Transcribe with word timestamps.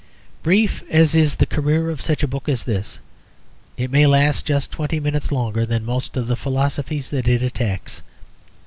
Brief 0.41 0.83
as 0.89 1.13
is 1.13 1.35
the 1.35 1.45
career 1.45 1.91
of 1.91 2.01
such 2.01 2.23
a 2.23 2.27
book 2.27 2.49
as 2.49 2.63
this, 2.63 2.97
it 3.77 3.91
may 3.91 4.07
last 4.07 4.47
just 4.47 4.71
twenty 4.71 4.99
minutes 4.99 5.31
longer 5.31 5.63
than 5.63 5.85
most 5.85 6.17
of 6.17 6.25
the 6.27 6.35
philosophies 6.35 7.11
that 7.11 7.27
it 7.27 7.43
attacks. 7.43 8.01